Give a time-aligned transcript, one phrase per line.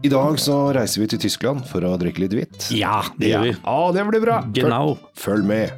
[0.00, 2.68] I dag så reiser vi til Tyskland for å drikke litt hvitt.
[2.72, 3.50] Ja, det gjør vi.
[3.58, 4.38] Ja, det blir bra.
[4.56, 4.94] Genau.
[5.20, 5.74] Følg med.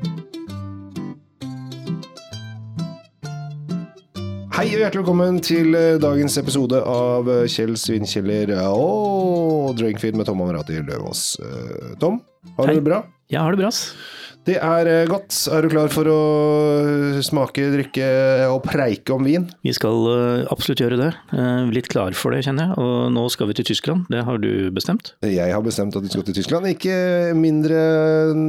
[4.52, 10.30] Hei og hjertelig velkommen til eh, dagens episode av eh, Kjell Svinkjeller og Drinkfeed med
[10.30, 11.24] Tom Amerati Løvaas.
[11.42, 12.20] Eh, Tom,
[12.60, 13.02] har du det bra?
[13.32, 13.88] Ja, har det bra, ass.
[14.42, 15.36] Det er eh, godt.
[15.54, 16.20] Er du klar for å
[17.22, 18.06] smake, drikke
[18.50, 19.44] og preike om vin?
[19.62, 21.10] Vi skal eh, absolutt gjøre det.
[21.30, 22.82] Eh, litt klar for det, kjenner jeg.
[22.82, 24.08] Og nå skal vi til Tyskland.
[24.10, 25.12] Det har du bestemt.
[25.22, 26.66] Jeg har bestemt at vi skal til Tyskland.
[26.72, 26.96] Ikke
[27.38, 27.78] mindre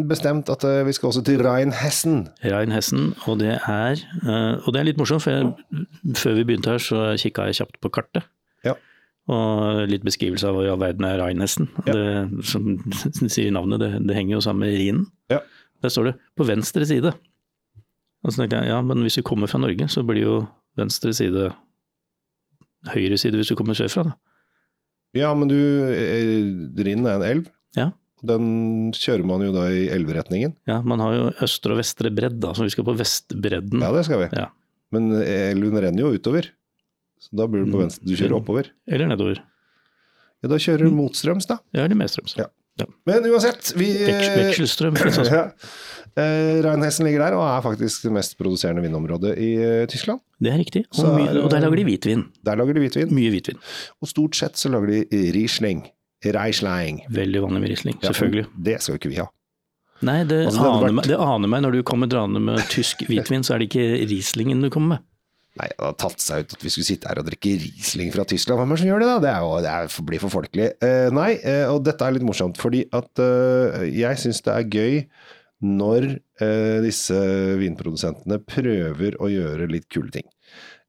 [0.10, 2.24] bestemt at eh, vi skal også til Rheinhessen.
[2.42, 5.86] Rheinhessen, og det er eh, Og det er litt morsomt, for jeg,
[6.18, 8.26] før vi begynte her, så kikka jeg kjapt på kartet.
[8.66, 8.74] Ja.
[9.30, 11.70] Og litt beskrivelse av hva i all verden er Rheinhessen.
[11.86, 11.94] Ja.
[11.94, 12.80] Det, som
[13.36, 15.12] sier navnet, det, det henger jo sammen med Rhinen.
[15.30, 15.46] Ja.
[15.84, 17.14] Der står det 'på venstre side'.
[18.24, 20.48] Og så tenkte jeg ja, men hvis vi kommer fra Norge, så blir jo
[20.78, 21.52] venstre side
[22.94, 24.04] høyre side hvis du kommer sørfra.
[24.10, 24.14] da.
[25.14, 27.50] Ja, men du, eh, Rhinen er en elv.
[27.78, 27.92] Ja.
[28.26, 30.56] Den kjører man jo da i elveretningen.
[30.66, 33.82] Ja, Man har jo østre og vestre bredd, da, så vi skal på vestbredden.
[33.82, 34.30] Ja, det skal vi.
[34.38, 34.48] Ja.
[34.92, 36.48] Men elven renner jo utover.
[37.20, 37.84] Så da blir du på Mm.
[37.90, 38.06] venstre.
[38.06, 38.70] Du kjører oppover.
[38.88, 39.40] Eller nedover.
[40.42, 41.60] Ja, da kjører du motstrøms, da.
[41.74, 42.36] Ja, eller medstrøms.
[42.38, 42.46] Ja.
[43.06, 44.96] Men uansett, vi Veks, vekselstrøm.
[45.30, 45.44] ja.
[46.14, 50.22] Reinhessen ligger der og er faktisk det mest produserende vinområdet i eh, Tyskland.
[50.42, 50.84] Det er riktig.
[50.98, 52.24] Og, mye, er og der lager de hvitvin.
[52.46, 53.14] Der lager de hvitvin.
[53.18, 53.58] Mye hvitvin.
[54.02, 55.86] Og stort sett så lager de Riesling.
[56.24, 57.02] Reisling.
[57.12, 58.46] Veldig vanlig med Riesling, Ja, selvfølgelig.
[58.70, 59.26] Det skal ikke vi ha.
[60.04, 62.60] Nei, det, Altså, det aner vært- meg, det aner meg når du kommer draende med
[62.72, 65.04] tysk hvitvin, så er det ikke Rieslingen du kommer med.
[65.54, 68.26] Nei, det har tatt seg ut at vi skulle sitte her og drikke Riesling fra
[68.26, 68.58] Tyskland.
[68.58, 69.20] Hvem er det som gjør det, da?
[69.22, 70.68] Det, jo, det er, blir for folkelig.
[70.88, 74.72] Eh, nei, eh, og dette er litt morsomt, fordi at eh, jeg syns det er
[74.74, 75.00] gøy
[75.64, 76.10] når
[76.44, 77.18] eh, disse
[77.62, 80.26] vinprodusentene prøver å gjøre litt kule ting.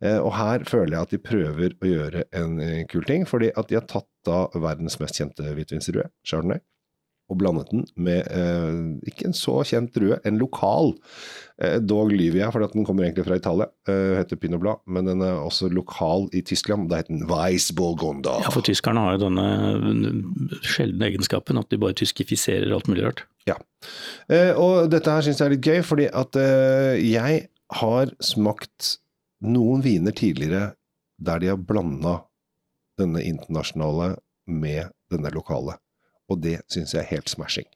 [0.02, 3.52] Eh, og her føler jeg at de prøver å gjøre en eh, kul ting, fordi
[3.54, 6.64] at de har tatt da verdens mest kjente hvitvinsrue, Chardonnay,
[7.32, 10.92] og blandet den med eh, ikke en så kjent drue, en lokal.
[11.62, 13.68] Eh, dog lyver jeg, for at den kommer egentlig fra Italia.
[13.88, 16.90] Eh, heter Pinot men den er også lokal i Tyskland.
[16.90, 18.42] Da heter den Weiss Burgunder.
[18.44, 23.24] Ja, for tyskerne har jo denne sjeldne egenskapen at de bare tyskifiserer alt mulig rart.
[23.48, 23.56] Ja.
[24.28, 27.46] Eh, og dette her syns jeg er litt gøy, fordi at eh, jeg
[27.80, 28.98] har smakt
[29.44, 30.74] noen viner tidligere
[31.24, 32.18] der de har blanda
[33.00, 34.14] denne internasjonale
[34.50, 35.78] med denne lokale.
[36.34, 37.66] Og det syns jeg er helt smashing.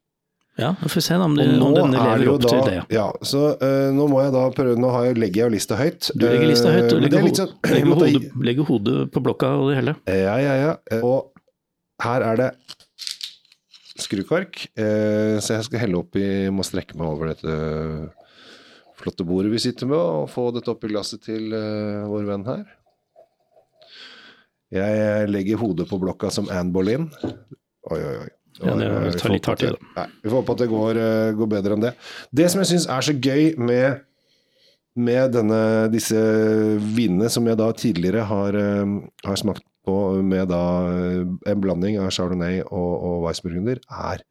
[0.58, 2.78] Ja, vi får se om, det, om er lever opp da, til det.
[2.91, 5.76] Ja, så uh, nå må jeg da prøve Nå har jeg, legger jeg jo lista
[5.78, 6.08] høyt.
[6.19, 9.52] Du legger lista høyt, Eh, og legger, er sånn- legger, hodet, legger hodet på blokka
[9.60, 9.94] og det hele.
[10.10, 10.72] Ja, ja, ja.
[10.91, 11.30] Eh, Og
[12.02, 12.48] her er det
[14.02, 16.24] skrukork, uh, så jeg skal helle oppi
[16.54, 17.54] Må strekke meg over dette
[18.98, 22.64] flotte bordet vi sitter med, og få dette oppi glasset til uh, vår venn her.
[24.74, 27.06] Jeg legger hodet på blokka som Anne Boleyn.
[27.22, 28.32] Oi, oi, oi.
[28.60, 31.32] Ja, det tar litt i, at det- Nei, vi får håpe at det går, eh,
[31.38, 31.94] går bedre enn det.
[32.34, 34.00] Det som jeg syns er så gøy med
[34.98, 36.19] med denne, disse
[36.82, 41.20] vinene som jeg da tidligere har, eh, har smakt på med da eh,
[41.52, 44.24] en blanding av chardonnay og, og weissburgunder, er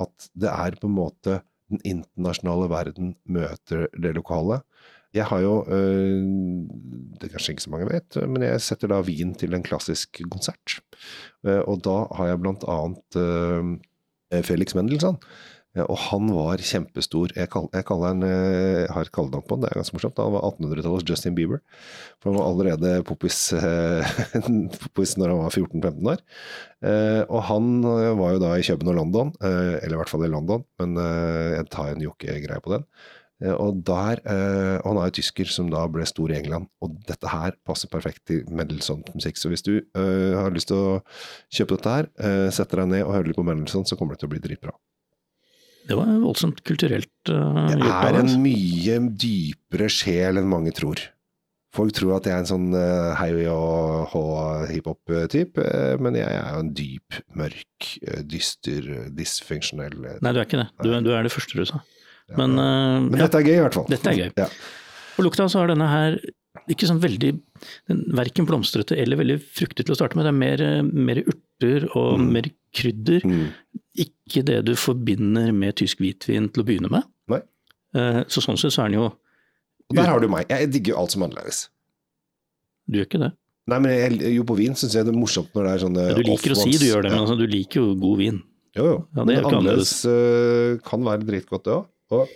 [0.00, 4.62] at det er på en måte den internasjonale verden møter det lokale.
[5.14, 9.34] Jeg har jo, eh, det kanskje ikke så mange vet, men jeg setter da vin
[9.38, 10.80] til en klassisk konsert.
[11.46, 15.20] Eh, Og da har jeg blant annet eh, Felix Mendelssohn.
[15.78, 17.30] Og han var kjempestor.
[17.38, 20.18] Jeg, kall, jeg han, jeg har kallenavn på han, det er ganske morsomt.
[20.18, 21.60] Han var 1800-tallets Justin Bieber.
[22.18, 24.10] For han var allerede poppis, eh,
[24.82, 26.24] poppis når han var 14-15 år.
[26.82, 30.10] Eh, og han eh, var jo da i København og London, eh, eller i hvert
[30.10, 32.88] fall i London, men eh, jeg tar en jokkegreie på den.
[33.40, 36.68] Eh, og der, eh, og han er jo tysker som da ble stor i England,
[36.84, 39.40] og dette her passer perfekt til Mendelssohn-musikk.
[39.40, 40.98] Så hvis du eh, har lyst til å
[41.48, 44.24] kjøpe dette her, eh, setter deg ned og hører litt på Mendelssohn, så kommer det
[44.24, 44.76] til å bli dritbra.
[45.88, 51.00] Det var voldsomt kulturelt uh, gjort er en mye dypere sjel enn mange tror.
[51.74, 54.22] Folk tror at jeg er en sånn uh, hei og hå
[54.68, 55.64] hiphop-type,
[56.04, 57.88] men jeg er jo en dyp, mørk,
[58.28, 60.68] dyster, dysfunksjonell Nei, du er ikke det.
[60.84, 61.80] Du, du er det første du sa.
[62.38, 63.86] Men, uh, Men dette er gøy, i hvert fall.
[63.90, 64.30] Dette er gøy.
[64.38, 64.46] Ja.
[65.16, 66.18] på lukta så er denne her
[66.70, 67.30] ikke sånn veldig
[67.88, 70.24] den, Verken blomstrete eller veldig fruktig til å starte med.
[70.26, 72.32] Det er mer, eh, mer urter og Mm.
[72.32, 72.42] mer
[72.74, 73.20] krydder.
[73.24, 73.48] Mm.
[73.98, 77.02] Ikke det du forbinder med tysk hvitvin til å begynne med.
[77.28, 77.40] Nei.
[77.94, 79.04] Eh, Så sånn sett så er den jo
[79.90, 80.46] Og der har du meg.
[80.48, 81.68] Jeg digger jo alt som er annerledes.
[82.88, 83.32] Du gjør ikke det.
[83.66, 86.08] Nei, men jeg, jo på vin syns jeg det er morsomt når det er sånne
[86.08, 88.42] Ja, du liker å si du gjør det, men altså, du liker jo god vin.
[88.76, 89.06] Jo, jo.
[89.16, 91.86] Ja, det men annerledes kan være dritgodt, det òg.
[92.14, 92.30] Og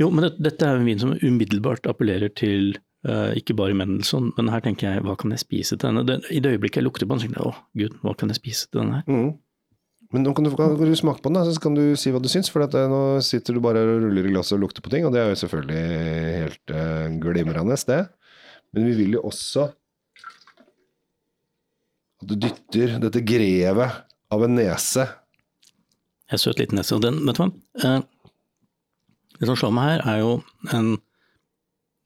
[0.00, 2.76] Jo, men det, dette er en vin som umiddelbart appellerer til
[3.08, 6.04] uh, ikke bare Mendelssohn, men her tenker jeg hva kan jeg spise til denne?
[6.08, 8.40] Det, I det øyeblikket jeg lukter på den, tenker jeg å gud, hva kan jeg
[8.40, 9.08] spise til denne her?
[9.10, 9.32] Mm.
[10.14, 12.20] Men nå kan du, kan du smake på den, da, så kan du si hva
[12.22, 12.46] du syns.
[12.54, 15.06] For at, eh, nå sitter du bare og ruller i glasset og lukter på ting,
[15.08, 15.80] og det er jo selvfølgelig
[16.44, 18.02] helt uh, glimrende, det.
[18.74, 19.72] Men vi vil jo også
[22.22, 25.04] at du dytter dette grevet av en nese
[26.30, 26.94] Jeg søt liten nese.
[26.96, 27.50] Og den, vet du hva?
[27.84, 28.00] Eh,
[29.40, 30.32] det som slår meg her, er jo
[30.76, 30.94] en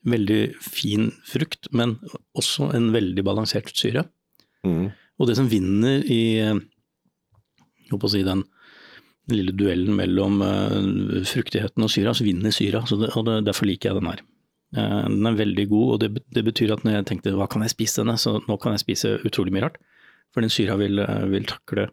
[0.09, 1.97] veldig fin frukt, men
[2.39, 4.07] også en veldig balansert syre.
[4.65, 4.89] mm.
[5.19, 6.23] Og det som vinner i
[7.91, 8.45] si den
[9.33, 12.85] lille duellen mellom eh, fruktigheten og syra, så vinner syra.
[12.87, 14.23] Så det, og det, derfor liker jeg den her.
[14.77, 17.65] Eh, den er veldig god, og det, det, betyr at når jeg tenkte hva kan
[17.65, 19.81] jeg spise denne, så nå kan jeg spise utrolig mye rart.
[20.33, 21.89] For den syra vil, eh, vil takle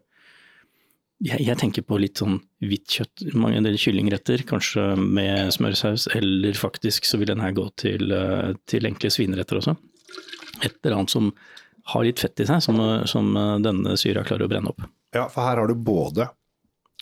[1.24, 6.58] jeg, jeg, tenker på litt sånn hvitt kjøtt, mange del kyllingretter, kanskje med smørsaus, eller
[6.58, 9.76] faktisk så vil den her gå til, eh, til enkle svineretter også.
[10.64, 11.30] Et eller annet som
[11.92, 13.30] har litt fett i seg, som, som
[13.62, 14.82] denne syra klarer å brenne opp.
[15.14, 16.28] Ja, for her har du både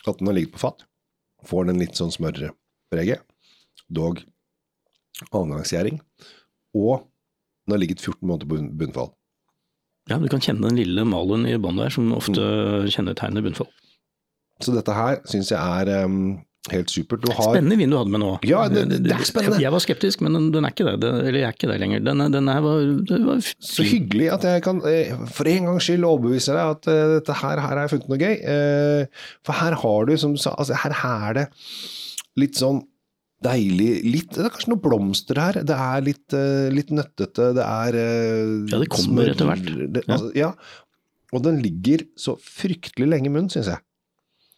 [0.05, 0.85] at den har ligget på fat,
[1.49, 3.25] får den litt sånn smørpreget,
[3.89, 4.21] dog
[5.31, 6.01] avgangsgjæring,
[6.77, 7.07] og
[7.65, 9.13] den har ligget 14 måneder på bunnfall.
[10.11, 12.91] Ja, du kan kjenne den lille malen i båndet der, som ofte mm.
[12.93, 13.71] kjennetegner bunnfall.
[14.65, 16.37] Så dette her syns jeg er um,
[16.73, 17.25] helt supert.
[17.29, 17.51] Har...
[17.53, 18.31] Spennende vin du hadde med nå.
[18.49, 19.61] Ja, det, det, er spennende.
[19.63, 20.97] Jeg var skeptisk, men den, den er ikke det.
[21.03, 22.07] Den, Eller jeg er ikke det lenger.
[22.07, 22.87] Den, den her var,
[23.27, 27.05] var, Så hyggelig at jeg kan eh, for en gangs skyld overbevise deg at uh,
[27.19, 28.35] dette her, her har jeg funnet noe gøy.
[28.41, 31.47] Uh, for her har du, som du sa, altså her er det
[32.41, 32.83] litt sånn
[33.45, 35.61] deilig litt, Det er kanskje noen blomster her.
[35.69, 37.51] Det er litt, uh, litt nøttete.
[37.59, 39.69] Det er Ja, det kommer etter hvert.
[39.69, 40.55] Det, altså, ja.
[41.35, 43.83] Og den ligger så fryktelig lenge i munnen, syns jeg.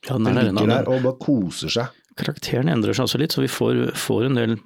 [0.06, 2.02] Ja, den, den ligger der og bare koser seg.
[2.16, 4.56] Karakteren endrer seg også litt, så vi får, får en del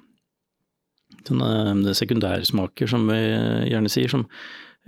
[1.27, 3.19] sånne sekundærsmaker, som vi
[3.69, 4.25] gjerne sier, som,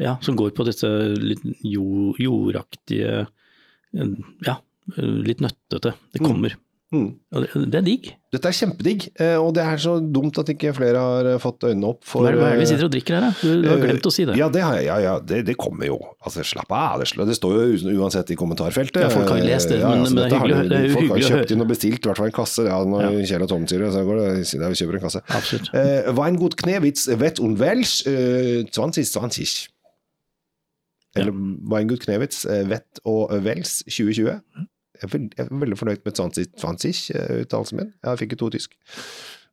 [0.02, 0.90] ja, som går på dette
[1.22, 3.26] litt jord, jordaktige
[3.94, 4.56] Ja,
[4.98, 5.94] litt nøttete.
[6.16, 6.56] Det kommer.
[6.56, 6.73] Mm.
[6.94, 8.08] Og det, det, er digg.
[8.34, 11.66] Dette er kjempedigg, eh, og det er så dumt at ikke flere har eh, fått
[11.66, 13.32] øynene opp for Hva er det vi sitter og drikker her, da?
[13.42, 14.36] Du, du har glemt å si det.
[14.38, 15.98] Ja, det, har jeg, ja, ja, det, det kommer jo.
[16.22, 17.02] Altså, slapp av.
[17.02, 19.02] Det, står jo uansett i kommentarfeltet.
[19.06, 20.96] Ja, folk har jo lest det, men, altså, men det er hyggelig, det er jo
[20.98, 22.68] Folk har kjøpt inn og bestilt i hvert fall en kasse.
[22.70, 23.28] Ja, når ja.
[23.34, 24.32] Kjell og Tom sier det, så går det
[24.64, 25.24] der vi kjøper en kasse.
[25.40, 25.72] Absolutt.
[25.74, 29.70] Uh, Weingut Knewitz Wett und Welsch uh, 2020.
[31.18, 31.50] Eller ja.
[31.74, 34.38] Weingut Knewitz Wett og Wels 2020.
[35.04, 37.94] Jeg er veldig fornøyd med 20-uttalelsen min.
[38.04, 38.76] Jeg fikk jo to tysk.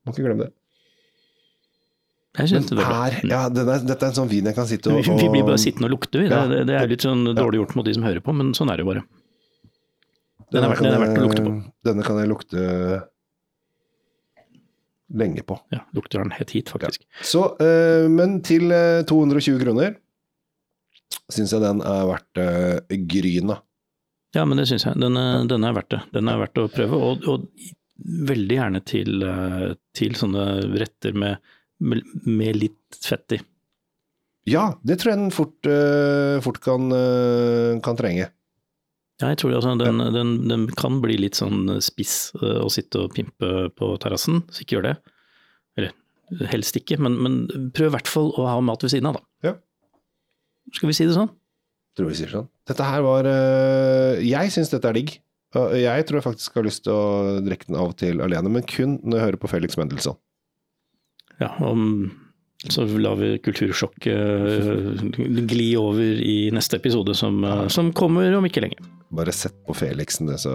[0.07, 0.53] Må ikke glemme det.
[2.39, 2.47] Men
[2.79, 5.43] her, ja, denne, dette er en sånn vin jeg kan sitte og, Vi, vi blir
[5.49, 6.29] bare sittende og lukte, vi.
[6.31, 8.71] Ja, det, det, er litt sånn dårlig gjort mot de som hører på, men sånn
[8.71, 9.03] er det bare.
[10.55, 11.55] Den er, den er verdt å lukte på.
[11.89, 12.69] Denne kan jeg lukte
[15.21, 15.59] lenge på.
[15.75, 17.03] Ja, lukter den helt hit, faktisk.
[17.03, 17.27] Ja.
[17.33, 18.71] Så, øh, men til
[19.11, 19.99] 220 kroner
[21.31, 23.59] syns jeg den er verdt øh, gryna.
[24.37, 24.99] Ja, men det syns jeg.
[25.03, 25.19] Den,
[25.51, 26.01] den, er verdt det.
[26.15, 27.47] Den er verdt å prøve, og, og
[28.31, 30.45] veldig gjerne til, eh, til, sånne
[30.81, 31.41] retter med,
[31.81, 33.41] med, litt fett i.
[34.49, 38.31] Ja, det tror jeg den fort, uh, fort kan, uh, kan, trenge.
[39.21, 43.13] Ja, jeg tror altså, den, den, den, kan bli litt sånn spiss å sitte og
[43.15, 44.95] pimpe på terrassen, så ikke gjør det.
[45.77, 45.93] Eller
[46.51, 47.37] helst ikke, men, men
[47.77, 49.51] prøv i hvert fall å ha mat ved siden av, da.
[49.51, 49.55] Ja.
[50.73, 51.31] Skal vi si det sånn?
[51.99, 52.49] Tror vi sier sånn.
[52.71, 55.19] Dette her var øh, Jeg syns dette er digg.
[55.51, 58.67] Jeg tror jeg faktisk har lyst til å drikke den av og til alene, men
[58.71, 60.19] kun når jeg hører på Felix Mendelssohn.
[61.41, 62.13] Ja, om,
[62.71, 65.19] så lar vi kultursjokket
[65.51, 67.65] gli over i neste episode, som, ja.
[67.73, 68.79] som, kommer om ikke lenge.
[69.11, 70.55] Bare sett på Felixen, det, så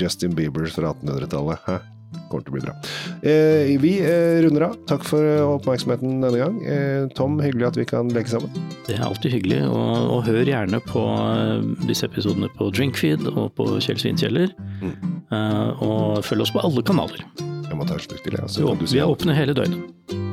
[0.00, 1.92] Justin Bieber fra 1800-tallet
[2.30, 2.74] kommer til å bli bra.
[3.22, 4.76] Eh, vi eh, runder av.
[4.90, 6.58] Takk for eh, oppmerksomheten denne gang.
[6.64, 8.52] Eh, Tom, hyggelig at vi kan leke sammen.
[8.86, 13.50] Det er alltid hyggelig, og, og hør gjerne på eh, disse episodene på Drinkfeed og
[13.58, 14.54] på Kjell Svinkjeller.
[14.82, 14.94] Mm.
[15.30, 17.26] Eh, og følg oss på alle kanaler.
[17.66, 18.78] Jeg må ta et slurk til, jeg.
[18.86, 20.25] Vi er åpne hele døgnet.